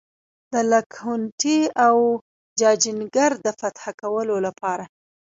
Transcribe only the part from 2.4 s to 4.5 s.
جاجینګر د فتح کولو